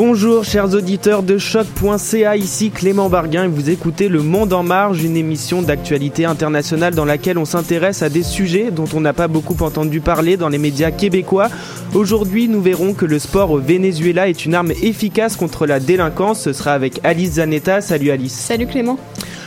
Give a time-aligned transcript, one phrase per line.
[0.00, 5.02] Bonjour chers auditeurs de choc.ca, ici Clément Barguin et vous écoutez Le Monde en Marge,
[5.02, 9.26] une émission d'actualité internationale dans laquelle on s'intéresse à des sujets dont on n'a pas
[9.26, 11.48] beaucoup entendu parler dans les médias québécois.
[11.94, 16.42] Aujourd'hui, nous verrons que le sport au Venezuela est une arme efficace contre la délinquance.
[16.42, 17.80] Ce sera avec Alice Zanetta.
[17.80, 18.34] Salut Alice.
[18.34, 19.00] Salut Clément.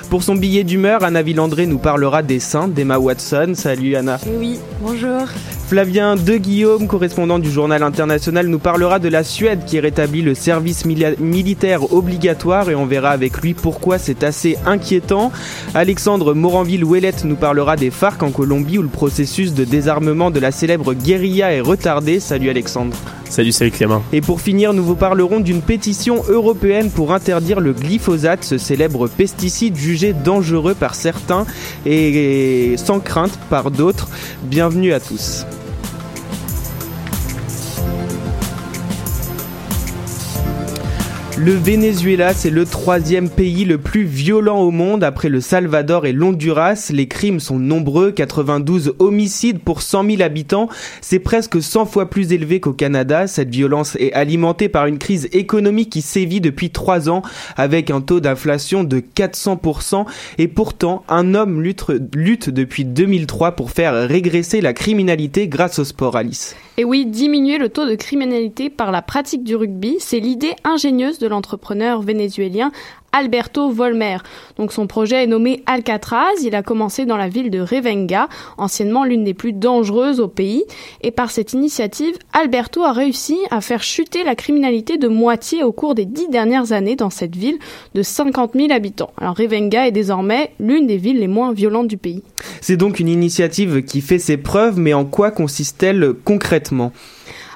[0.10, 3.54] Pour son billet d'humeur, Anna Villandré nous parlera des seins d'Emma Watson.
[3.56, 4.20] Salut Anna.
[4.28, 5.30] Oui, bonjour.
[5.72, 10.36] Flavien De Guillaume, correspondant du journal international, nous parlera de la Suède qui rétablit le
[10.36, 15.32] service militaire obligatoire et on verra avec lui pourquoi c'est assez inquiétant.
[15.74, 20.52] Alexandre Moranville-Ouellette nous parlera des FARC en Colombie où le processus de désarmement de la
[20.52, 22.20] célèbre guérilla est retardé.
[22.20, 22.98] Salut Alexandre.
[23.30, 24.04] Salut, salut Clément.
[24.12, 29.08] Et pour finir, nous vous parlerons d'une pétition européenne pour interdire le glyphosate, ce célèbre
[29.08, 31.46] pesticide jugé dangereux par certains
[31.86, 34.10] et sans crainte par d'autres.
[34.44, 35.46] Bienvenue à tous.
[41.44, 46.12] Le Venezuela, c'est le troisième pays le plus violent au monde après le Salvador et
[46.12, 46.92] l'Honduras.
[46.94, 50.70] Les crimes sont nombreux, 92 homicides pour 100 000 habitants.
[51.02, 53.26] C'est presque 100 fois plus élevé qu'au Canada.
[53.26, 57.24] Cette violence est alimentée par une crise économique qui sévit depuis trois ans
[57.58, 60.06] avec un taux d'inflation de 400%.
[60.38, 66.16] Et pourtant, un homme lutte, depuis 2003 pour faire régresser la criminalité grâce au sport,
[66.16, 66.56] Alice.
[66.78, 71.18] Et oui, diminuer le taux de criminalité par la pratique du rugby, c'est l'idée ingénieuse
[71.18, 72.72] de l'entrepreneur vénézuélien
[73.12, 74.18] Alberto Volmer.
[74.58, 76.44] Donc son projet est nommé Alcatraz.
[76.44, 80.64] Il a commencé dans la ville de Revenga, anciennement l'une des plus dangereuses au pays.
[81.02, 85.72] Et par cette initiative, Alberto a réussi à faire chuter la criminalité de moitié au
[85.72, 87.60] cours des dix dernières années dans cette ville
[87.96, 89.12] de 50 000 habitants.
[89.18, 92.24] Alors Revenga est désormais l'une des villes les moins violentes du pays.
[92.62, 96.92] C'est donc une initiative qui fait ses preuves, mais en quoi consiste-t-elle concrètement?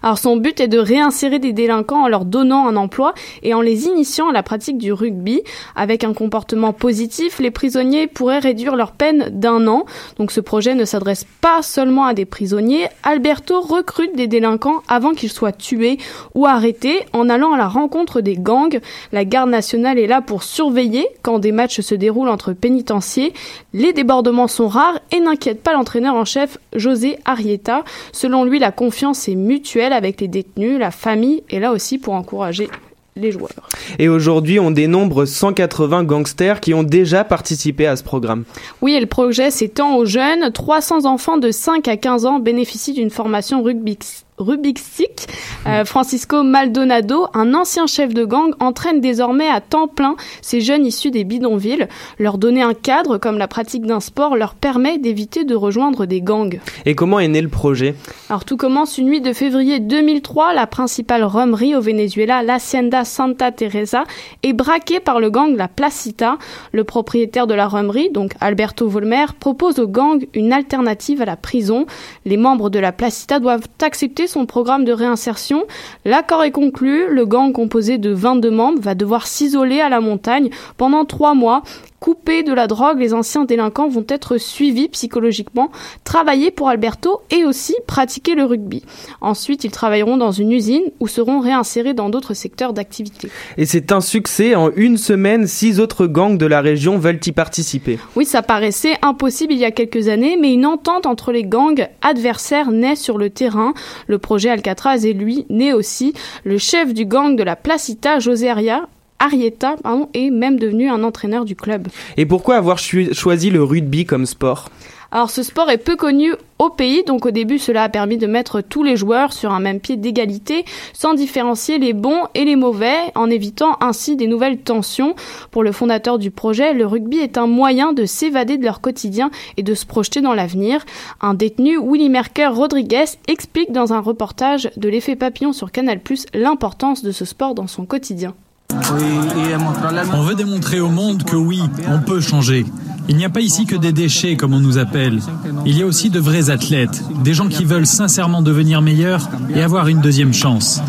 [0.05, 3.61] Alors son but est de réinsérer des délinquants en leur donnant un emploi et en
[3.61, 5.41] les initiant à la pratique du rugby.
[5.75, 9.87] Avec un comportement positif, les prisonniers pourraient réduire leur peine d'un an.
[10.19, 12.87] Donc ce projet ne s'adresse pas seulement à des prisonniers.
[13.01, 15.97] Alberto recrute des délinquants avant qu'ils soient tués
[16.35, 18.79] ou arrêtés en allant à la rencontre des gangs.
[19.11, 23.33] La garde nationale est là pour surveiller quand des matchs se déroulent entre pénitenciers.
[23.73, 27.83] Les débordements sont rares et n'inquiètent pas l'entraîneur en chef José Arieta.
[28.11, 32.13] Selon lui, la confiance est mutuelle avec les détenus, la famille est là aussi pour
[32.13, 32.69] encourager
[33.15, 33.69] les joueurs.
[33.97, 38.43] Et aujourd'hui, on dénombre 180 gangsters qui ont déjà participé à ce programme.
[38.81, 40.51] Oui, et le projet s'étend aux jeunes.
[40.51, 43.97] 300 enfants de 5 à 15 ans bénéficient d'une formation rugby
[44.37, 45.27] Rubik's Stick.
[45.65, 50.85] Euh, Francisco Maldonado, un ancien chef de gang, entraîne désormais à temps plein ces jeunes
[50.85, 51.87] issus des bidonvilles.
[52.19, 56.21] Leur donner un cadre comme la pratique d'un sport leur permet d'éviter de rejoindre des
[56.21, 56.59] gangs.
[56.85, 57.95] Et comment est né le projet?
[58.29, 60.53] Alors tout commence une nuit de février 2003.
[60.53, 64.03] La principale rummerie au Venezuela, l'Hacienda Santa Teresa,
[64.43, 66.37] est braquée par le gang La Placita.
[66.73, 71.37] Le propriétaire de la rummerie, donc Alberto Volmer, propose au gang une alternative à la
[71.37, 71.85] prison.
[72.25, 75.65] Les membres de La Placita doivent accepter son programme de réinsertion.
[76.05, 77.07] L'accord est conclu.
[77.09, 81.63] Le gang composé de 22 membres va devoir s'isoler à la montagne pendant trois mois
[82.05, 85.71] coupés de la drogue, les anciens délinquants vont être suivis psychologiquement,
[86.03, 88.83] travailler pour Alberto et aussi pratiquer le rugby.
[89.21, 93.31] Ensuite, ils travailleront dans une usine ou seront réinsérés dans d'autres secteurs d'activité.
[93.57, 94.53] Et c'est un succès.
[94.53, 97.97] En une semaine, six autres gangs de la région veulent y participer.
[98.15, 101.87] Oui, ça paraissait impossible il y a quelques années, mais une entente entre les gangs
[102.03, 103.73] adversaires naît sur le terrain.
[104.05, 106.13] Le projet Alcatraz est lui né aussi.
[106.43, 108.87] Le chef du gang de la Placita, José Aria,
[109.25, 111.87] Arietta pardon, est même devenu un entraîneur du club.
[112.17, 114.69] Et pourquoi avoir choisi le rugby comme sport?
[115.11, 118.27] Alors ce sport est peu connu au pays, donc au début cela a permis de
[118.27, 122.55] mettre tous les joueurs sur un même pied d'égalité, sans différencier les bons et les
[122.55, 125.15] mauvais, en évitant ainsi des nouvelles tensions.
[125.51, 129.31] Pour le fondateur du projet, le rugby est un moyen de s'évader de leur quotidien
[129.55, 130.85] et de se projeter dans l'avenir.
[131.21, 136.01] Un détenu, Willy Merker Rodriguez, explique dans un reportage de l'effet papillon sur Canal+,
[136.33, 138.35] l'importance de ce sport dans son quotidien.
[138.73, 142.65] On veut démontrer au monde que oui, on peut changer.
[143.07, 145.19] Il n'y a pas ici que des déchets, comme on nous appelle.
[145.65, 149.61] Il y a aussi de vrais athlètes, des gens qui veulent sincèrement devenir meilleurs et
[149.61, 150.81] avoir une deuxième chance.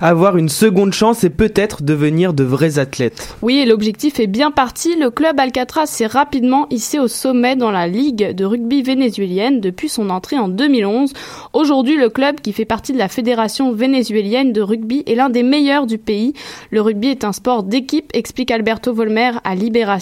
[0.00, 3.36] Avoir une seconde chance et peut-être devenir de vrais athlètes.
[3.42, 4.96] Oui, et l'objectif est bien parti.
[4.98, 9.90] Le club Alcatraz s'est rapidement hissé au sommet dans la ligue de rugby vénézuélienne depuis
[9.90, 11.12] son entrée en 2011.
[11.52, 15.42] Aujourd'hui, le club, qui fait partie de la fédération vénézuélienne de rugby, est l'un des
[15.42, 16.32] meilleurs du pays.
[16.70, 19.97] Le rugby est un sport d'équipe, explique Alberto Volmer à Libération.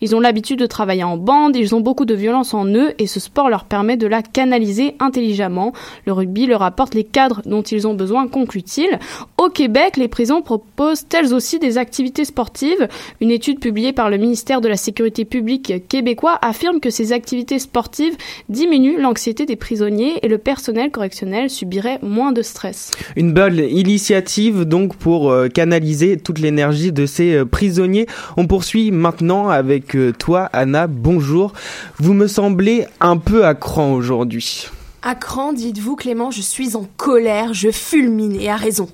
[0.00, 3.06] Ils ont l'habitude de travailler en bande, ils ont beaucoup de violence en eux et
[3.06, 5.72] ce sport leur permet de la canaliser intelligemment.
[6.06, 8.98] Le rugby leur apporte les cadres dont ils ont besoin, conclut-il.
[9.38, 12.88] Au Québec, les prisons proposent elles aussi des activités sportives.
[13.20, 17.58] Une étude publiée par le ministère de la Sécurité publique québécois affirme que ces activités
[17.58, 18.16] sportives
[18.48, 22.90] diminuent l'anxiété des prisonniers et le personnel correctionnel subirait moins de stress.
[23.16, 28.06] Une belle initiative donc pour euh, canaliser toute l'énergie de ces euh, prisonniers.
[28.36, 30.86] On poursuit maintenant avec euh, toi Anna.
[30.86, 31.52] Bonjour.
[31.98, 34.68] Vous me semblez un peu à cran aujourd'hui.
[35.02, 38.88] À cran, dites-vous Clément, je suis en colère, je fulmine et à raison.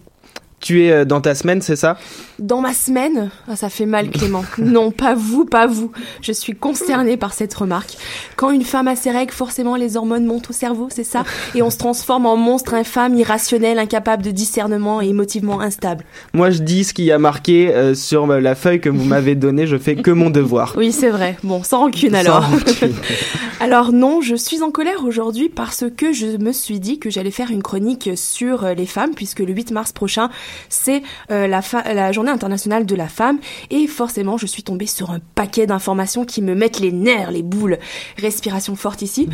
[0.69, 1.97] Tu es euh, dans ta semaine, c'est ça?
[2.39, 3.31] Dans ma semaine?
[3.49, 4.45] Ah, Ça fait mal, Clément.
[4.59, 5.93] non, pas vous, pas vous.
[6.21, 7.97] Je suis consternée par cette remarque.
[8.37, 11.25] Quand une femme a ses règles, forcément les hormones montent au cerveau, c'est ça?
[11.55, 16.05] Et on se transforme en monstre infâme, irrationnel, incapable de discernement et émotivement instable.
[16.35, 19.67] Moi, je dis ce qui a marqué euh, sur la feuille que vous m'avez donnée.
[19.67, 20.75] Je fais que mon devoir.
[20.77, 21.39] Oui, c'est vrai.
[21.45, 22.43] Bon, sans rancune alors.
[22.43, 22.95] Sans rancune.
[23.61, 27.31] alors non, je suis en colère aujourd'hui parce que je me suis dit que j'allais
[27.31, 30.29] faire une chronique sur euh, les femmes, puisque le 8 mars prochain,
[30.69, 31.61] c'est euh, la,
[31.93, 33.39] la journée internationale de la femme
[33.71, 37.43] et forcément je suis tombée sur un paquet d'informations qui me mettent les nerfs, les
[37.43, 37.79] boules.
[38.21, 39.29] Respiration forte ici.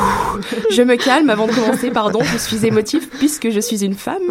[0.70, 4.22] je me calme avant de commencer, pardon, je suis émotive puisque je suis une femme.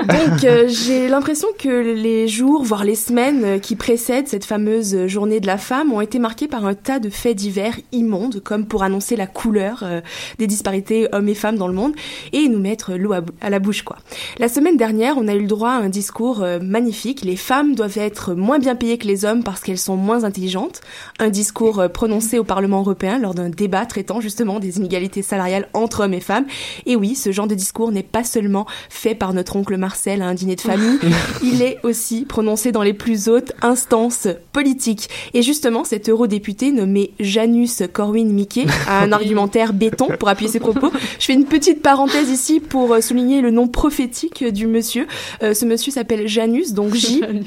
[0.00, 5.40] Donc euh, j'ai l'impression que les jours, voire les semaines qui précèdent cette fameuse journée
[5.40, 8.82] de la femme ont été marqués par un tas de faits divers immondes, comme pour
[8.82, 10.00] annoncer la couleur euh,
[10.38, 11.94] des disparités hommes et femmes dans le monde
[12.32, 13.96] et nous mettre l'eau à, à, la bouche quoi.
[14.38, 17.22] La semaine dernière, on a eu le droit à un discours euh, magnifique.
[17.22, 20.80] Les femmes doivent être moins bien payées que les hommes parce qu'elles sont moins intelligentes.
[21.18, 25.68] Un discours euh, prononcé au Parlement européen lors d'un débat traitant justement des inégalités salariales
[25.74, 26.46] entre hommes et femmes.
[26.86, 30.26] Et oui, ce genre de discours n'est pas seulement fait par notre oncle Marcel à
[30.26, 30.98] un dîner de famille,
[31.42, 35.08] il est aussi prononcé dans les plus hautes instances politiques.
[35.34, 40.90] Et justement, cet eurodéputé nommé Janus Corwin-Mikke a un argumentaire béton pour appuyer ses propos.
[41.18, 45.06] Je fais une petite parenthèse ici pour euh, souligner le nom prophétique du monsieur.
[45.42, 47.44] Euh, ce monsieur s'appelle Janus, donc J-A-N-U-S.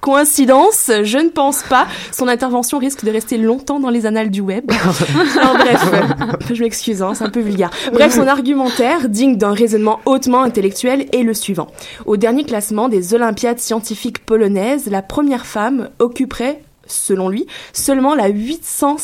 [0.00, 1.86] Coïncidence Je ne pense pas.
[2.10, 4.64] Son intervention risque de rester longtemps dans les annales du web.
[4.68, 5.84] bref,
[6.52, 7.70] je m'excuse, hein, c'est un peu vulgaire.
[7.92, 11.68] Bref, son argumentaire, digne d'un raisonnement hautement intellectuel, est le suivant.
[12.06, 18.28] Au dernier classement des Olympiades scientifiques polonaises, la première femme occuperait selon lui, seulement la
[18.28, 18.96] 800,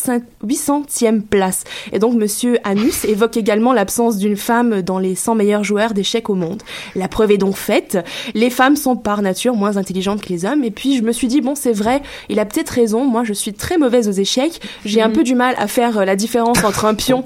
[0.44, 1.64] 800e place.
[1.92, 6.30] Et donc Monsieur Anus évoque également l'absence d'une femme dans les 100 meilleurs joueurs d'échecs
[6.30, 6.62] au monde.
[6.94, 7.98] La preuve est donc faite,
[8.34, 11.28] les femmes sont par nature moins intelligentes que les hommes, et puis je me suis
[11.28, 14.60] dit, bon c'est vrai, il a peut-être raison, moi je suis très mauvaise aux échecs,
[14.84, 15.14] j'ai un mhm.
[15.14, 17.24] peu du mal à faire euh, la différence entre un pion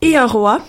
[0.00, 0.60] et un roi.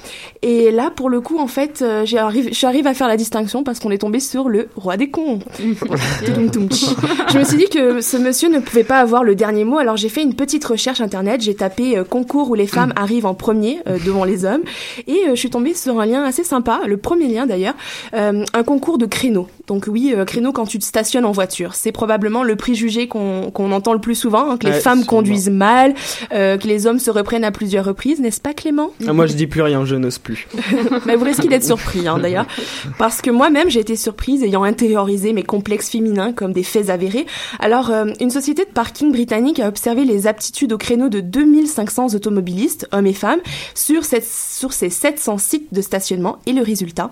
[0.48, 3.80] Et là, pour le coup, en fait, euh, j'arrive, j'arrive à faire la distinction parce
[3.80, 5.40] qu'on est tombé sur le roi des cons.
[5.60, 9.98] je me suis dit que ce monsieur ne pouvait pas avoir le dernier mot, alors
[9.98, 11.42] j'ai fait une petite recherche internet.
[11.42, 14.62] J'ai tapé euh, concours où les femmes arrivent en premier euh, devant les hommes,
[15.08, 17.74] et je suis tombée sur un lien assez sympa, le premier lien d'ailleurs,
[18.14, 19.48] un concours de créneaux.
[19.66, 21.74] Donc oui, créneau quand tu te stationnes en voiture.
[21.74, 25.50] C'est probablement le préjugé qu'on, qu'on entend le plus souvent, hein, que les femmes conduisent
[25.50, 25.96] mal,
[26.30, 28.92] que les hommes se reprennent à plusieurs reprises, n'est-ce pas Clément?
[29.08, 30.35] Ah, Moi je dis plus rien, je n'ose plus.
[31.06, 32.46] Mais vous risquez d'être surpris, hein, d'ailleurs,
[32.98, 37.26] parce que moi-même j'ai été surprise ayant intériorisé mes complexes féminins comme des faits avérés.
[37.60, 42.16] Alors, euh, une société de parking britannique a observé les aptitudes au créneau de 2500
[42.16, 43.40] automobilistes, hommes et femmes,
[43.74, 47.12] sur, cette, sur ces 700 sites de stationnement, et le résultat?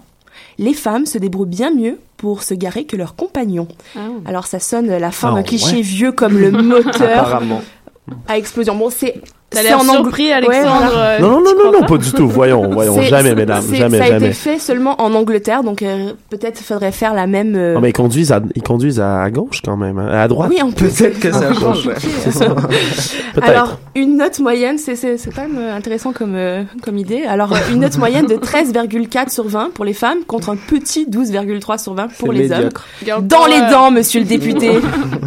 [0.58, 3.68] Les femmes se débrouillent bien mieux pour se garer que leurs compagnons.
[3.96, 4.08] Ah.
[4.26, 7.42] Alors ça sonne la fin d'un ah, cliché vieux comme le moteur
[8.28, 8.76] à explosion.
[8.76, 9.22] Bon, c'est
[9.54, 10.94] T'as l'air en surpris, Alexandre.
[10.96, 12.28] Euh, non, non, non, non, pas du tout.
[12.28, 14.08] Voyons, voyons, jamais, mesdames, jamais, ça jamais.
[14.08, 17.56] Ça a été fait seulement en Angleterre, donc euh, peut-être faudrait faire la même.
[17.56, 20.50] Euh, non, mais ils conduisent à, ils conduisent à gauche quand même, hein, à droite.
[20.52, 20.88] Oui, on peut.
[20.88, 21.90] Peut-être que ça change.
[21.98, 22.56] C'est ça.
[23.42, 26.38] Alors, une note moyenne, c'est c'est c'est quand même intéressant comme
[26.82, 27.24] comme idée.
[27.24, 31.82] Alors, une note moyenne de 13,4 sur 20 pour les femmes contre un petit 12,3
[31.82, 32.70] sur 20 pour les hommes.
[33.22, 34.72] Dans les dents, monsieur le député.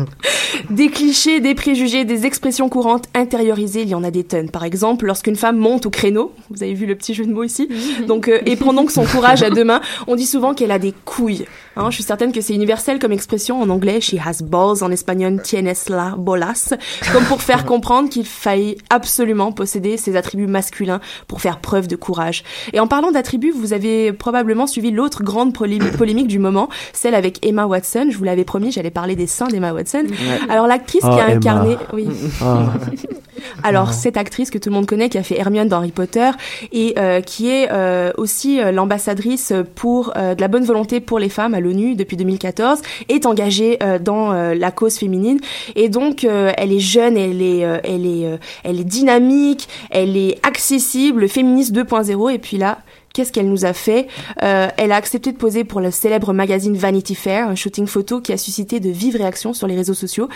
[0.70, 4.50] des clichés, des préjugés, des expressions courantes intériorisées, il y en a des tonnes.
[4.50, 7.44] Par exemple, lorsqu'une femme monte au créneau, vous avez vu le petit jeu de mots
[7.44, 7.68] ici,
[8.06, 10.78] donc euh, et pendant que son courage à deux mains, on dit souvent qu'elle a
[10.78, 11.46] des couilles.
[11.76, 14.90] Hein, je suis certaine que c'est universel comme expression en anglais, she has balls, en
[14.90, 16.74] espagnol tienes la bolas,
[17.12, 21.96] comme pour faire comprendre qu'il faille absolument posséder ses attributs masculins pour faire preuve de
[21.96, 22.44] courage.
[22.72, 25.52] Et en parlant d'attributs, vous avez probablement suivi l'autre grande
[25.98, 28.08] polémique du moment, celle avec Emma Watson.
[28.10, 30.04] Je vous l'avais promis, j'allais parler des seins d'Emma Watson.
[30.48, 32.08] Alors l'actrice qui a ah, incarné, oui.
[32.40, 32.72] Ah.
[33.62, 36.30] Alors cette actrice que tout le monde connaît, qui a fait Hermione dans Harry Potter
[36.72, 41.28] et euh, qui est euh, aussi euh, l'ambassadrice pour de la bonne volonté pour les
[41.28, 45.38] femmes à l'ONU depuis 2014, est engagée dans la cause féminine.
[45.74, 51.28] Et donc elle est jeune, elle est, elle est, elle est dynamique, elle est accessible,
[51.28, 52.78] féministe 2.0 et puis là
[53.16, 54.08] Qu'est-ce qu'elle nous a fait?
[54.42, 58.20] Euh, Elle a accepté de poser pour le célèbre magazine Vanity Fair, un shooting photo
[58.20, 60.28] qui a suscité de vives réactions sur les réseaux sociaux.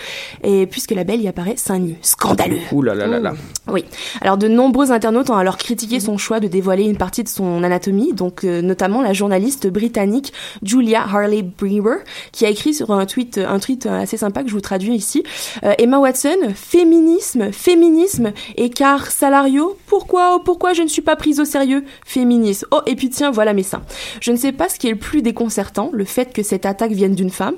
[0.43, 2.57] Et puisque la belle y apparaît seins nus, scandaleux.
[2.71, 3.33] Ouh là là là là.
[3.67, 3.85] Oui.
[4.21, 7.63] Alors de nombreux internautes ont alors critiqué son choix de dévoiler une partie de son
[7.63, 10.33] anatomie, donc euh, notamment la journaliste britannique
[10.63, 11.97] Julia Harley Brewer,
[12.31, 15.21] qui a écrit sur un tweet, un tweet assez sympa que je vous traduis ici.
[15.63, 19.77] Euh, Emma Watson, féminisme, féminisme, écart salariaux.
[19.85, 21.83] Pourquoi, oh, pourquoi je ne suis pas prise au sérieux?
[22.03, 23.81] Féminisme Oh, et puis tiens, voilà mes seins.
[24.21, 26.93] Je ne sais pas ce qui est le plus déconcertant, le fait que cette attaque
[26.93, 27.55] vienne d'une femme,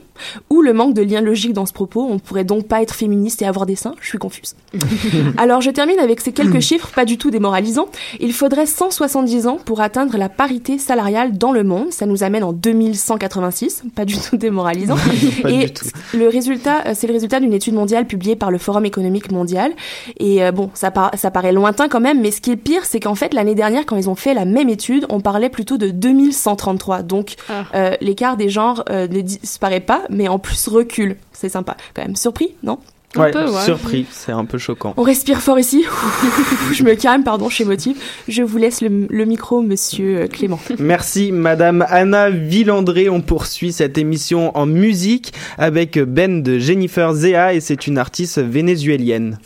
[0.50, 2.08] ou le manque de lien logique dans ce propos.
[2.10, 3.93] On pourrait donc pas être féministe et avoir des seins.
[4.01, 4.55] Je suis confuse.
[5.38, 7.89] Alors, je termine avec ces quelques chiffres, pas du tout démoralisants.
[8.20, 11.91] Il faudrait 170 ans pour atteindre la parité salariale dans le monde.
[11.91, 13.84] Ça nous amène en 2186.
[13.96, 14.98] Pas du tout démoralisant.
[15.48, 15.72] et
[16.15, 19.74] le résultat, euh, c'est le résultat d'une étude mondiale publiée par le Forum économique mondial.
[20.20, 23.00] Et euh, bon, ça, ça paraît lointain quand même, mais ce qui est pire, c'est
[23.00, 25.89] qu'en fait, l'année dernière, quand ils ont fait la même étude, on parlait plutôt de
[25.89, 27.03] 2133.
[27.03, 27.65] Donc ah.
[27.75, 31.17] euh, l'écart des genres euh, ne disparaît pas, mais en plus recule.
[31.31, 32.15] C'est sympa quand même.
[32.15, 32.79] Surpris, non?
[33.15, 33.31] Ouais,
[33.63, 34.95] surpris, c'est un peu choquant.
[34.98, 35.86] On respire fort ici.
[36.74, 38.24] je me calme, pardon, chez Motif.
[38.27, 40.60] Je vous laisse le, micro, monsieur euh, Clément.
[40.79, 43.10] Merci, madame Anna Villandré.
[43.10, 48.39] On poursuit cette émission en musique avec Ben de Jennifer Zea et c'est une artiste
[48.39, 49.38] vénézuélienne.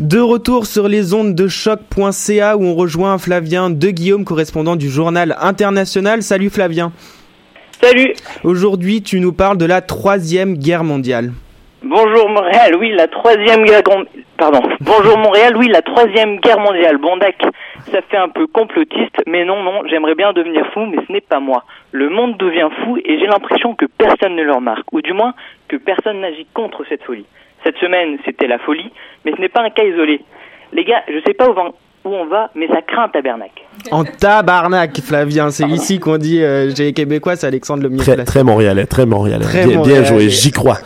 [0.00, 0.04] De.
[0.04, 4.90] De retour sur les ondes de choc.ca où on rejoint Flavien De Guillaume, correspondant du
[4.90, 6.22] journal international.
[6.22, 6.92] Salut Flavien.
[7.84, 8.14] Salut.
[8.44, 11.32] Aujourd'hui, tu nous parles de la troisième guerre mondiale.
[11.82, 13.82] Bonjour Montréal, oui, la troisième guerre
[14.38, 14.62] pardon.
[14.80, 16.96] Bonjour Montréal, oui, la troisième guerre mondiale.
[16.96, 17.50] Bon d'accord,
[17.92, 21.20] ça fait un peu complotiste, mais non, non, j'aimerais bien devenir fou, mais ce n'est
[21.20, 21.64] pas moi.
[21.92, 25.34] Le monde devient fou et j'ai l'impression que personne ne le remarque, ou du moins
[25.68, 27.26] que personne n'agit contre cette folie.
[27.64, 28.92] Cette semaine, c'était la folie,
[29.26, 30.22] mais ce n'est pas un cas isolé.
[30.72, 31.54] Les gars, je sais pas où,
[32.04, 33.62] où on va, mais ça craint un tabernacle.
[33.90, 35.50] En tabarnak, Flavien.
[35.50, 39.44] C'est ici qu'on dit euh, j'ai québécois, c'est Alexandre le Très, très montréalais, très montréalais.
[39.44, 40.06] Très bien, bien montréalais.
[40.06, 40.78] joué, j'y crois.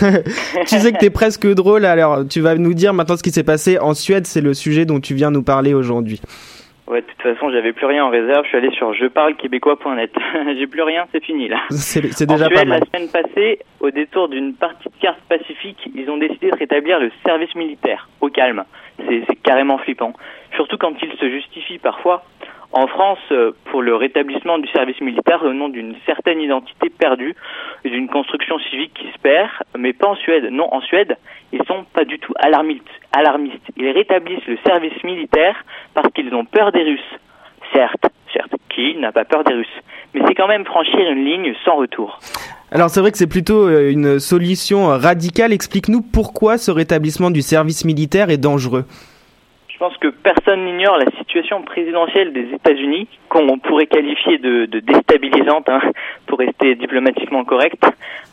[0.66, 3.42] tu sais que t'es presque drôle, alors tu vas nous dire maintenant ce qui s'est
[3.42, 6.20] passé en Suède, c'est le sujet dont tu viens nous parler aujourd'hui.
[6.88, 10.10] Ouais, de toute façon, j'avais plus rien en réserve, je suis allé sur jeparlequébécois.net.
[10.58, 11.60] J'ai plus rien, c'est fini là.
[11.70, 12.80] C'est En déjà Suède, pas mal.
[12.80, 16.98] la semaine passée, au détour d'une partie de carte pacifique, ils ont décidé de rétablir
[16.98, 18.64] le service militaire, au calme.
[19.06, 20.12] C'est c'est carrément flippant.
[20.56, 22.24] Surtout quand il se justifie parfois.
[22.72, 27.34] En France, euh, pour le rétablissement du service militaire au nom d'une certaine identité perdue,
[27.84, 30.48] d'une construction civique qui se perd, mais pas en Suède.
[30.50, 31.16] Non, en Suède,
[31.52, 32.84] ils sont pas du tout alarmistes.
[33.12, 33.64] alarmistes.
[33.76, 35.56] Ils rétablissent le service militaire
[35.94, 37.18] parce qu'ils ont peur des Russes.
[37.72, 39.66] Certes, certes, qui n'a pas peur des Russes?
[40.12, 42.18] Mais c'est quand même franchir une ligne sans retour.
[42.70, 45.54] Alors c'est vrai que c'est plutôt euh, une solution euh, radicale.
[45.54, 48.84] Explique-nous pourquoi ce rétablissement du service militaire est dangereux.
[49.78, 55.68] Je pense que personne n'ignore la situation présidentielle des États-Unis, qu'on pourrait qualifier de, déstabilisante,
[55.68, 55.78] hein,
[56.26, 57.80] pour rester diplomatiquement correct.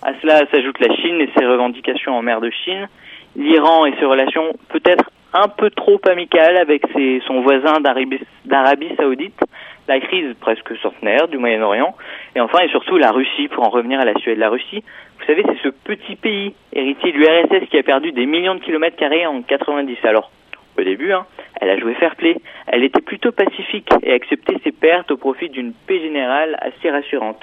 [0.01, 2.87] À cela s'ajoute la Chine et ses revendications en mer de Chine,
[3.35, 6.81] l'Iran et ses relations peut-être un peu trop amicales avec
[7.27, 9.39] son voisin d'Arabie d'Arabie saoudite,
[9.87, 11.93] la crise presque centenaire du Moyen-Orient,
[12.35, 14.39] et enfin et surtout la Russie, pour en revenir à la Suède.
[14.39, 14.83] La Russie,
[15.19, 18.61] vous savez, c'est ce petit pays héritier de l'URSS qui a perdu des millions de
[18.61, 19.97] kilomètres carrés en 90.
[20.05, 20.31] Alors,
[20.77, 21.25] au début, hein,
[21.61, 22.35] elle a joué fair play.
[22.67, 27.41] Elle était plutôt pacifique et acceptait ses pertes au profit d'une paix générale assez rassurante.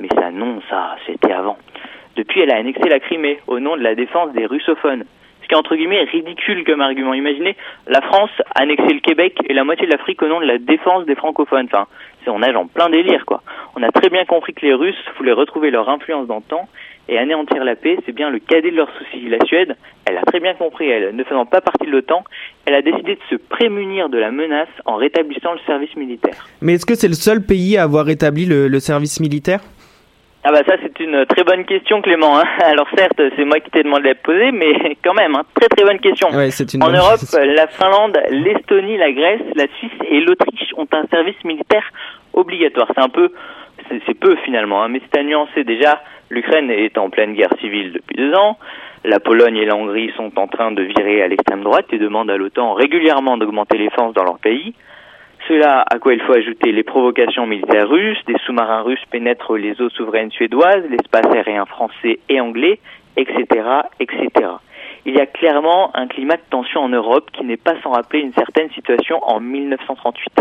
[0.00, 1.58] Mais ça, non, ça, c'était avant.
[2.16, 5.04] Depuis, elle a annexé la Crimée au nom de la défense des russophones.
[5.42, 7.14] Ce qui est entre guillemets ridicule comme argument.
[7.14, 10.46] Imaginez, la France a annexé le Québec et la moitié de l'Afrique au nom de
[10.46, 11.66] la défense des francophones.
[11.66, 11.86] Enfin,
[12.24, 13.42] c'est on nage en plein délire, quoi.
[13.76, 16.68] On a très bien compris que les Russes voulaient retrouver leur influence d'antan
[17.08, 19.28] et anéantir la paix, c'est bien le cadet de leurs soucis.
[19.28, 19.74] La Suède,
[20.06, 22.22] elle a très bien compris, elle, ne faisant pas partie de l'OTAN,
[22.66, 26.46] elle a décidé de se prémunir de la menace en rétablissant le service militaire.
[26.60, 29.60] Mais est-ce que c'est le seul pays à avoir rétabli le, le service militaire?
[30.42, 32.38] Ah bah ça c'est une très bonne question Clément.
[32.38, 32.44] hein.
[32.64, 34.72] Alors certes c'est moi qui t'ai demandé de la poser, mais
[35.04, 36.28] quand même, hein, très très bonne question.
[36.30, 37.40] Ouais, c'est une En bonne Europe, question.
[37.44, 41.84] la Finlande, l'Estonie, la Grèce, la Suisse et l'Autriche ont un service militaire
[42.32, 42.88] obligatoire.
[42.94, 43.32] C'est un peu,
[43.90, 45.62] c'est c'est peu finalement, hein, mais c'est à nuancer.
[45.64, 48.56] Déjà, l'Ukraine est en pleine guerre civile depuis deux ans.
[49.04, 52.30] La Pologne et la Hongrie sont en train de virer à l'extrême droite et demandent
[52.30, 54.74] à l'OTAN régulièrement d'augmenter les forces dans leur pays.
[55.48, 59.80] Cela à quoi il faut ajouter les provocations militaires russes, des sous-marins russes pénètrent les
[59.80, 62.78] eaux souveraines suédoises, l'espace aérien français et anglais,
[63.16, 63.46] etc.,
[63.98, 64.28] etc.
[65.06, 68.20] Il y a clairement un climat de tension en Europe qui n'est pas sans rappeler
[68.20, 70.40] une certaine situation en 1938.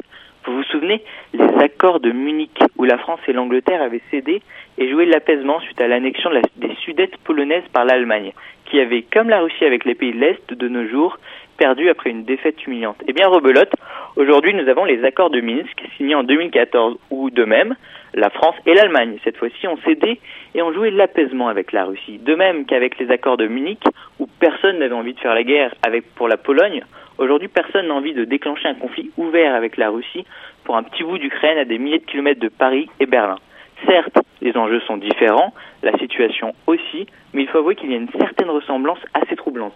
[0.49, 1.03] Vous vous souvenez
[1.35, 4.41] les accords de Munich où la France et l'Angleterre avaient cédé
[4.79, 8.31] et joué l'apaisement suite à l'annexion de la- des Sudètes polonaises par l'Allemagne,
[8.65, 11.19] qui avait, comme la Russie avec les pays de l'Est de nos jours,
[11.59, 12.97] perdu après une défaite humiliante.
[13.07, 13.71] Eh bien, rebelote,
[14.15, 17.75] aujourd'hui nous avons les accords de Minsk signés en 2014 où, de même,
[18.15, 20.19] la France et l'Allemagne, cette fois-ci, ont cédé
[20.55, 22.17] et ont joué l'apaisement avec la Russie.
[22.17, 23.83] De même qu'avec les accords de Munich
[24.17, 26.81] où personne n'avait envie de faire la guerre avec, pour la Pologne,
[27.19, 30.25] aujourd'hui personne n'a envie de déclencher un conflit ouvert avec la Russie
[30.63, 33.37] pour un petit bout d'Ukraine à des milliers de kilomètres de Paris et Berlin.
[33.85, 35.53] Certes, les enjeux sont différents,
[35.83, 39.75] la situation aussi, mais il faut avouer qu'il y a une certaine ressemblance assez troublante.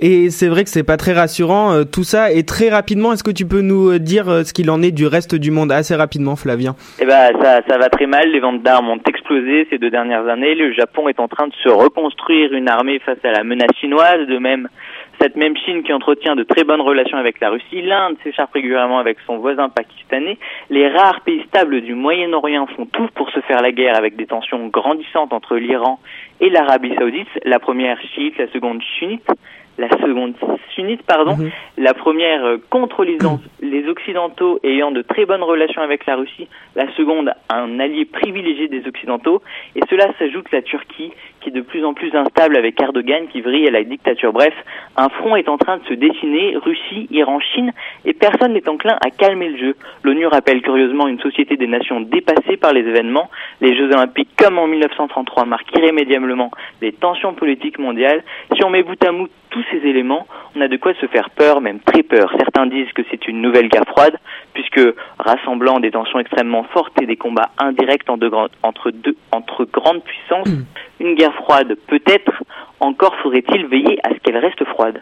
[0.00, 2.32] Et c'est vrai que c'est pas très rassurant euh, tout ça.
[2.32, 4.92] Et très rapidement, est-ce que tu peux nous euh, dire euh, ce qu'il en est
[4.92, 6.76] du reste du monde assez rapidement, Flavien?
[7.00, 8.30] Eh ben, ça, ça va très mal.
[8.30, 10.54] Les ventes d'armes ont explosé ces deux dernières années.
[10.54, 14.26] Le Japon est en train de se reconstruire une armée face à la menace chinoise.
[14.28, 14.68] De même,
[15.20, 17.82] cette même Chine qui entretient de très bonnes relations avec la Russie.
[17.82, 20.38] L'Inde s'écharpe régulièrement avec son voisin pakistanais.
[20.70, 24.26] Les rares pays stables du Moyen-Orient font tout pour se faire la guerre avec des
[24.26, 25.98] tensions grandissantes entre l'Iran
[26.40, 27.28] et l'Arabie saoudite.
[27.44, 29.28] La première chiite, la seconde sunnite.
[29.78, 30.34] La seconde
[30.74, 31.36] sunnite, pardon.
[31.76, 33.18] La première euh, contre les,
[33.62, 36.48] les Occidentaux ayant de très bonnes relations avec la Russie.
[36.74, 39.40] La seconde, un allié privilégié des Occidentaux.
[39.76, 43.40] Et cela s'ajoute la Turquie qui est de plus en plus instable avec Erdogan qui
[43.40, 44.32] vrille à la dictature.
[44.32, 44.54] Bref,
[44.96, 47.72] un front est en train de se dessiner, Russie, Iran, Chine,
[48.04, 49.76] et personne n'est enclin à calmer le jeu.
[50.02, 53.30] L'ONU rappelle curieusement une société des nations dépassée par les événements.
[53.60, 56.50] Les Jeux Olympiques, comme en 1933, marquent irrémédiablement
[56.82, 58.22] les tensions politiques mondiales.
[58.54, 61.30] Si on met bout à bout tous ces éléments, on a de quoi se faire
[61.30, 62.32] peur, même très peur.
[62.38, 64.16] Certains disent que c'est une nouvelle guerre froide,
[64.54, 64.80] puisque
[65.18, 70.48] rassemblant des tensions extrêmement fortes et des combats indirects entre, deux, entre grandes puissances,
[71.00, 72.42] une guerre froide peut-être,
[72.80, 75.00] encore faudrait-il veiller à ce qu'elle reste froide.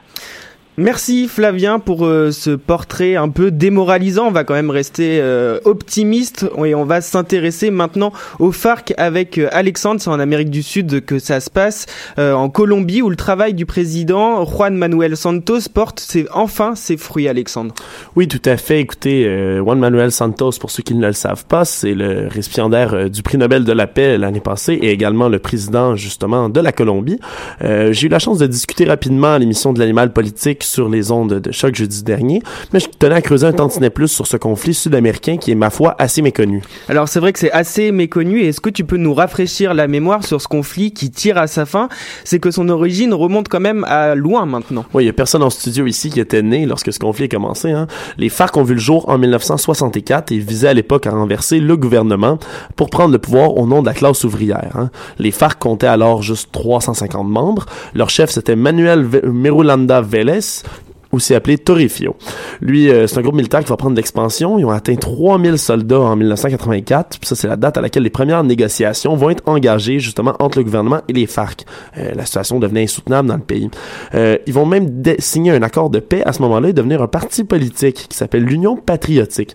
[0.79, 4.27] Merci Flavien pour euh, ce portrait un peu démoralisant.
[4.27, 9.39] On va quand même rester euh, optimiste et on va s'intéresser maintenant au FARC avec
[9.39, 10.03] euh, Alexandre.
[10.03, 11.87] C'est en Amérique du Sud que ça se passe,
[12.19, 17.27] en Colombie où le travail du président Juan Manuel Santos porte ses, enfin ses fruits.
[17.27, 17.75] Alexandre.
[18.15, 18.81] Oui, tout à fait.
[18.81, 19.25] Écoutez,
[19.59, 23.39] Juan Manuel Santos, pour ceux qui ne le savent pas, c'est le récipiendaire du prix
[23.39, 27.19] Nobel de la paix l'année passée et également le président justement de la Colombie.
[27.61, 31.35] J'ai eu la chance de discuter rapidement à l'émission de l'animal politique sur les ondes
[31.35, 34.75] de choc jeudi dernier, mais je tenais à creuser un tantinet plus sur ce conflit
[34.75, 36.63] sud-américain qui est, ma foi, assez méconnu.
[36.89, 40.25] Alors c'est vrai que c'est assez méconnu, est-ce que tu peux nous rafraîchir la mémoire
[40.25, 41.89] sur ce conflit qui tire à sa fin?
[42.25, 44.85] C'est que son origine remonte quand même à loin maintenant.
[44.95, 47.29] Oui, il y a personne en studio ici qui était né lorsque ce conflit a
[47.29, 47.71] commencé.
[47.71, 47.87] Hein.
[48.19, 51.77] Les FARC ont vu le jour en 1964 et visaient à l'époque à renverser le
[51.77, 52.39] gouvernement
[52.75, 54.73] pour prendre le pouvoir au nom de la classe ouvrière.
[54.75, 54.91] Hein.
[55.19, 57.67] Les FARC comptaient alors juste 350 membres.
[57.95, 60.86] Leur chef, c'était Manuel Merulanda Vélez, Yes.
[61.17, 62.17] Aussi appelé Torrefio.
[62.61, 64.59] Lui, euh, c'est un groupe militaire qui va prendre l'expansion.
[64.59, 67.19] Ils ont atteint 3000 soldats en 1984.
[67.19, 70.59] Puis ça, c'est la date à laquelle les premières négociations vont être engagées justement entre
[70.59, 71.65] le gouvernement et les FARC.
[71.99, 73.71] Euh, la situation devenait insoutenable dans le pays.
[74.15, 77.09] Euh, ils vont même signer un accord de paix à ce moment-là et devenir un
[77.09, 79.55] parti politique qui s'appelle l'Union patriotique.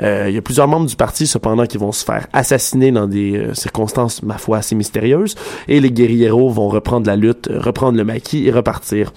[0.00, 3.48] il y a plusieurs membres du parti, cependant, qui vont se faire assassiner dans des
[3.54, 5.34] circonstances, ma foi, assez mystérieuses.
[5.66, 9.12] Et les guerrieros vont reprendre la lutte, reprendre le maquis et repartir.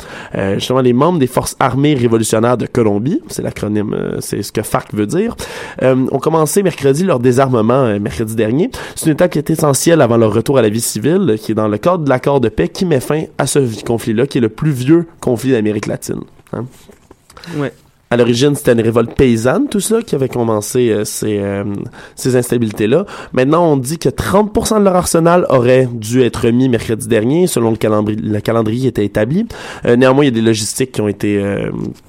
[0.56, 4.52] justement, les membres des forces armées armée révolutionnaire de Colombie, c'est l'acronyme, euh, c'est ce
[4.52, 5.36] que FARC veut dire,
[5.82, 8.70] euh, ont commencé mercredi leur désarmement, euh, mercredi dernier.
[8.96, 11.56] C'est une étape qui est essentielle avant leur retour à la vie civile, qui est
[11.56, 14.42] dans le cadre de l'accord de paix qui met fin à ce conflit-là, qui est
[14.42, 16.22] le plus vieux conflit d'Amérique latine.
[16.54, 16.66] Hein.
[18.14, 21.64] À l'origine, c'était une révolte paysanne, tout ça, qui avait commencé euh, ces, euh,
[22.18, 23.06] ces instabilités-là.
[23.32, 27.72] Maintenant, on dit que 30% de leur arsenal aurait dû être remis mercredi dernier, selon
[27.72, 29.48] le calendrier, le calendrier qui était établi.
[29.86, 31.42] Euh, néanmoins, il y a des logistiques qui ont été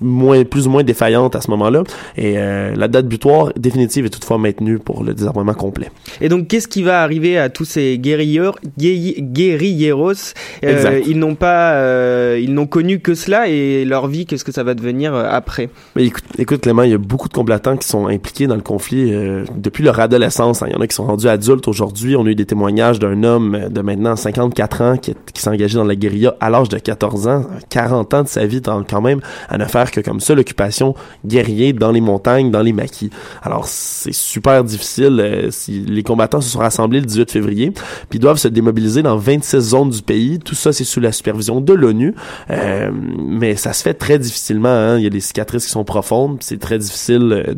[0.01, 1.85] moins, plus ou moins défaillantes à ce moment-là.
[2.17, 5.93] Et la date butoir définitive est toutefois maintenue pour le désarmement complet.
[6.21, 12.53] Et donc, qu'est-ce qui va arriver à tous ces guerrilleros, guerrilleros Ils n'ont pas, ils
[12.53, 15.71] n'ont connu que cela et leur vie, qu'est-ce que ça va devenir après?
[15.95, 18.63] Mais écoute, écoute, Clément, il y a beaucoup de combattants qui sont impliqués dans le
[18.63, 20.63] conflit euh, depuis leur adolescence.
[20.63, 20.69] Hein.
[20.71, 22.17] Il y en a qui sont rendus adultes aujourd'hui.
[22.17, 25.85] On a eu des témoignages d'un homme de maintenant 54 ans qui, s'est engagé dans
[25.85, 29.21] la guérilla à l'âge de 14 ans, 40 ans de sa vie dans, quand même
[29.51, 30.95] à ne faire que comme ça l'occupation
[31.27, 33.11] guerrier dans les montagnes, dans les maquis.
[33.43, 35.21] Alors c'est super difficile.
[35.21, 37.73] Euh, les combattants se sont rassemblés le 18 février,
[38.09, 40.39] puis doivent se démobiliser dans 26 zones du pays.
[40.39, 42.15] Tout ça c'est sous la supervision de l'ONU,
[42.51, 44.69] euh, mais ça se fait très difficilement.
[44.69, 44.99] Hein.
[44.99, 46.39] Il y a des cicatrices qui sont profonde.
[46.41, 47.55] C'est très difficile euh,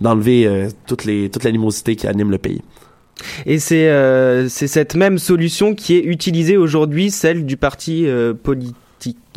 [0.00, 2.62] d'enlever euh, toute, les, toute l'animosité qui anime le pays.
[3.46, 8.06] Et euh, c'est cette même solution qui est utilisée aujourd'hui, celle du parti
[8.42, 8.76] politique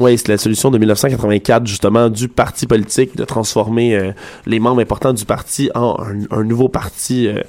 [0.02, 4.12] oui, c'est la solution de 1984, justement, du parti politique, de transformer euh,
[4.48, 5.96] les membres importants du parti en
[6.32, 7.42] un, nouveau parti euh,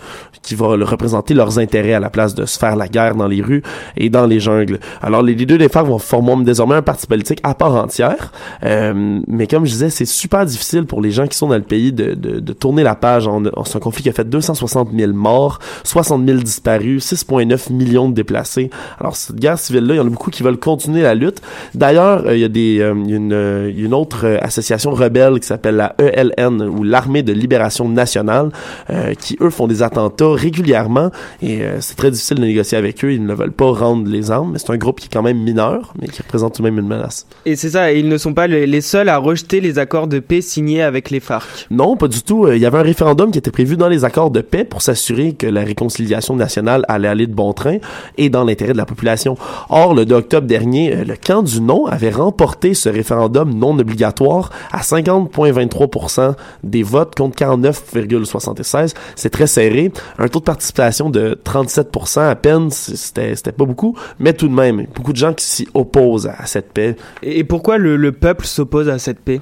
[0.43, 3.41] qui va représenter leurs intérêts à la place de se faire la guerre dans les
[3.41, 3.63] rues
[3.97, 4.81] et dans les jungles.
[5.01, 8.33] Alors, les leaders des femmes vont former désormais un parti politique à part entière,
[8.65, 11.63] euh, mais comme je disais, c'est super difficile pour les gens qui sont dans le
[11.63, 13.31] pays de, de, de tourner la page.
[13.65, 18.15] C'est un conflit qui a fait 260 000 morts, 60 000 disparus, 6,9 millions de
[18.15, 18.69] déplacés.
[19.01, 21.41] Alors, cette guerre civile-là, il y en a beaucoup qui veulent continuer la lutte.
[21.75, 25.95] D'ailleurs, il y a des euh, une, une, autre euh, association rebelle qui s'appelle la
[25.99, 28.51] ELN ou l'armée de libération nationale
[28.91, 31.11] euh, qui eux font des attentats régulièrement
[31.43, 33.13] et c'est très difficile de négocier avec eux.
[33.13, 35.39] Ils ne veulent pas rendre les armes mais c'est un groupe qui est quand même
[35.39, 37.27] mineur mais qui représente tout de même une menace.
[37.47, 40.41] Et c'est ça ils ne sont pas les seuls à rejeter les accords de paix
[40.41, 41.67] signés avec les FARC.
[41.71, 42.49] Non pas du tout.
[42.49, 45.33] Il y avait un référendum qui était prévu dans les accords de paix pour s'assurer
[45.33, 47.79] que la réconciliation nationale allait aller de bon train
[48.19, 49.37] et dans l'intérêt de la population.
[49.69, 54.51] Or le 2 octobre dernier le camp du non avait remporté ce référendum non obligatoire
[54.71, 58.95] à 50,23% des votes contre 49,76.
[59.17, 59.93] C'est très serré.
[60.19, 64.55] Un taux de participation de 37% à peine, c'était, c'était pas beaucoup, mais tout de
[64.55, 66.97] même, beaucoup de gens qui s'y opposent à cette paix.
[67.23, 69.41] Et pourquoi le, le peuple s'oppose à cette paix?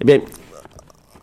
[0.00, 0.20] Eh bien,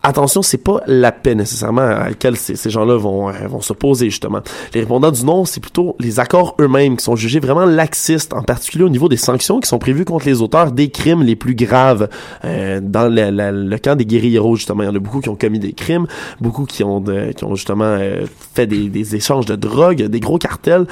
[0.01, 4.39] attention, c'est pas la paix nécessairement à laquelle ces, gens-là vont, euh, vont s'opposer, justement.
[4.73, 8.43] Les répondants du non, c'est plutôt les accords eux-mêmes qui sont jugés vraiment laxistes, en
[8.43, 11.55] particulier au niveau des sanctions qui sont prévues contre les auteurs des crimes les plus
[11.55, 12.09] graves.
[12.45, 15.59] Euh, dans le, camp des guérilleros, justement, il y en a beaucoup qui ont commis
[15.59, 16.07] des crimes,
[16.39, 17.03] beaucoup qui ont,
[17.35, 20.85] qui ont justement euh, fait des, échanges de drogue, des gros cartels,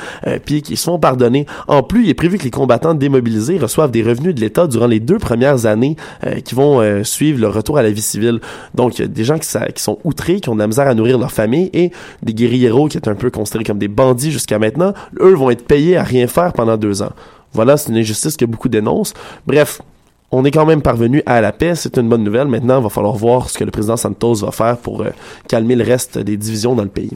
[0.46, 1.46] puis qui se font pardonner.
[1.68, 4.88] En plus, il est prévu que les combattants démobilisés reçoivent des revenus de l'État durant
[4.88, 5.96] les deux premières années
[6.44, 8.40] qui vont suivre le retour à la vie civile.
[8.74, 9.48] Donc, des gens qui
[9.82, 11.92] sont outrés, qui ont de la misère à nourrir leur famille, et
[12.24, 15.66] des guérilleros qui étaient un peu considérés comme des bandits jusqu'à maintenant, eux vont être
[15.66, 17.12] payés à rien faire pendant deux ans.
[17.54, 19.14] Voilà, c'est une injustice que beaucoup dénoncent.
[19.46, 19.82] Bref,
[20.30, 22.48] on est quand même parvenu à la paix, c'est une bonne nouvelle.
[22.48, 25.12] Maintenant, il va falloir voir ce que le président Santos va faire pour euh,
[25.48, 27.12] calmer le reste des divisions dans le pays.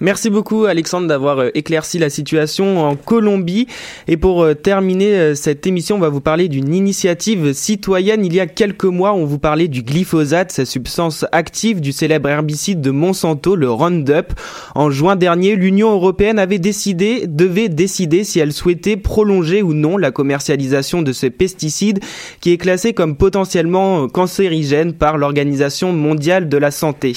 [0.00, 3.68] Merci beaucoup Alexandre d'avoir euh, éclairci la situation en Colombie.
[4.08, 8.26] Et pour euh, terminer cette émission, on va vous parler d'une initiative citoyenne.
[8.26, 12.28] Il y a quelques mois, on vous parlait du glyphosate, cette substance active du célèbre
[12.28, 14.32] herbicide de Monsanto, le Roundup.
[14.74, 19.96] En juin dernier, l'Union européenne avait décidé, devait décider si elle souhaitait prolonger ou non
[19.96, 22.00] la commercialisation de ce pesticide
[22.40, 27.12] qui est classé comme potentiellement euh, cancérigène par l'Organisation mondiale de la santé.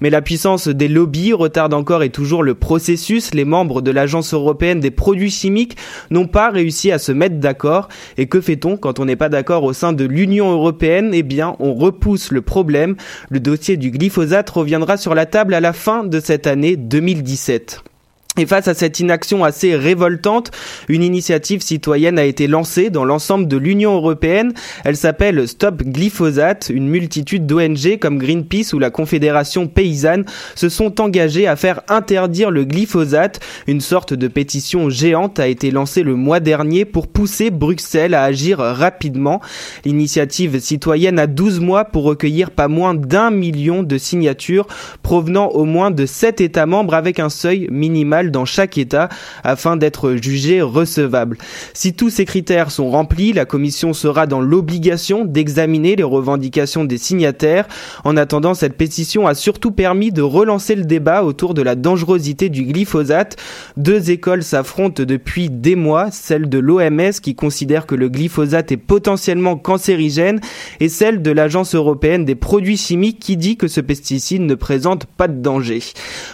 [0.00, 3.34] Mais la puissance des lobbies retarde encore et toujours le processus.
[3.34, 5.76] Les membres de l'Agence européenne des produits chimiques
[6.10, 7.88] n'ont pas réussi à se mettre d'accord.
[8.16, 11.10] Et que fait-on quand on n'est pas d'accord au sein de l'Union européenne?
[11.12, 12.96] Eh bien, on repousse le problème.
[13.30, 17.91] Le dossier du glyphosate reviendra sur la table à la fin de cette année 2017.
[18.38, 20.52] Et face à cette inaction assez révoltante,
[20.88, 24.54] une initiative citoyenne a été lancée dans l'ensemble de l'Union européenne.
[24.84, 26.70] Elle s'appelle Stop Glyphosate.
[26.72, 32.50] Une multitude d'ONG comme Greenpeace ou la Confédération paysanne se sont engagées à faire interdire
[32.50, 33.38] le glyphosate.
[33.66, 38.22] Une sorte de pétition géante a été lancée le mois dernier pour pousser Bruxelles à
[38.22, 39.42] agir rapidement.
[39.84, 44.68] L'initiative citoyenne a 12 mois pour recueillir pas moins d'un million de signatures
[45.02, 49.08] provenant au moins de 7 États membres avec un seuil minimal dans chaque État
[49.44, 51.38] afin d'être jugé recevable.
[51.74, 56.98] Si tous ces critères sont remplis, la Commission sera dans l'obligation d'examiner les revendications des
[56.98, 57.66] signataires.
[58.04, 62.48] En attendant, cette pétition a surtout permis de relancer le débat autour de la dangerosité
[62.48, 63.36] du glyphosate.
[63.76, 68.76] Deux écoles s'affrontent depuis des mois, celle de l'OMS qui considère que le glyphosate est
[68.76, 70.40] potentiellement cancérigène
[70.80, 75.06] et celle de l'Agence européenne des produits chimiques qui dit que ce pesticide ne présente
[75.06, 75.80] pas de danger.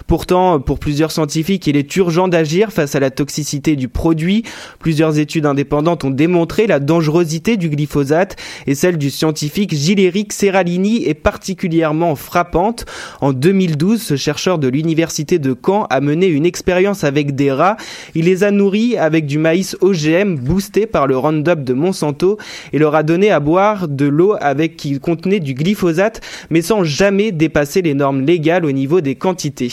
[0.07, 4.45] Pourtant, pour plusieurs scientifiques, urgent d'agir face à la toxicité du produit.
[4.79, 8.37] Plusieurs études indépendantes ont démontré la dangerosité du glyphosate
[8.67, 12.87] et celle du scientifique Gilles-Éric Serralini est particulièrement frappante.
[13.21, 17.77] En 2012, ce chercheur de l'université de Caen a mené une expérience avec des rats.
[18.15, 22.39] Il les a nourris avec du maïs OGM boosté par le Roundup de Monsanto
[22.73, 26.85] et leur a donné à boire de l'eau avec qui contenait du glyphosate mais sans
[26.85, 29.73] jamais dépasser les normes légales au niveau des quantités.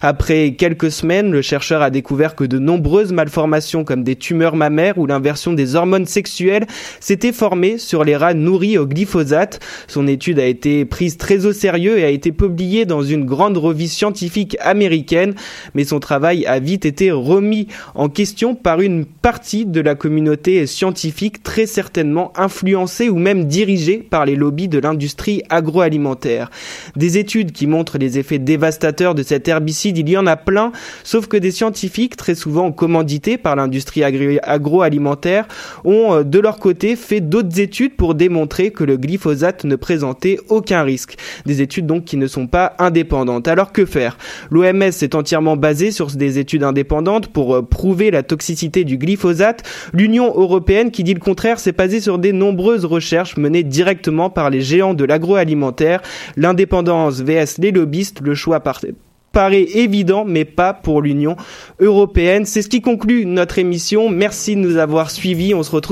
[0.00, 5.06] Après quelques semaines, chercheur a découvert que de nombreuses malformations comme des tumeurs mammaires ou
[5.06, 6.66] l'inversion des hormones sexuelles
[7.00, 9.60] s'étaient formées sur les rats nourris au glyphosate.
[9.86, 13.56] Son étude a été prise très au sérieux et a été publiée dans une grande
[13.56, 15.34] revue scientifique américaine,
[15.74, 20.66] mais son travail a vite été remis en question par une partie de la communauté
[20.66, 26.50] scientifique très certainement influencée ou même dirigée par les lobbies de l'industrie agroalimentaire.
[26.96, 30.72] Des études qui montrent les effets dévastateurs de cet herbicide, il y en a plein,
[31.02, 35.46] sauf que des scientifiques, très souvent commandités par l'industrie agroalimentaire,
[35.84, 40.38] ont euh, de leur côté fait d'autres études pour démontrer que le glyphosate ne présentait
[40.48, 41.16] aucun risque.
[41.46, 43.48] Des études donc qui ne sont pas indépendantes.
[43.48, 44.18] Alors que faire?
[44.50, 49.62] L'OMS est entièrement basée sur des études indépendantes pour euh, prouver la toxicité du glyphosate.
[49.92, 54.50] L'Union européenne qui dit le contraire s'est basée sur des nombreuses recherches menées directement par
[54.50, 56.02] les géants de l'agroalimentaire.
[56.36, 58.80] L'indépendance vs les lobbyistes, le choix par
[59.34, 61.36] paraît évident, mais pas pour l'Union
[61.80, 62.46] européenne.
[62.46, 64.08] C'est ce qui conclut notre émission.
[64.08, 65.52] Merci de nous avoir suivis.
[65.52, 65.82] On se retrouve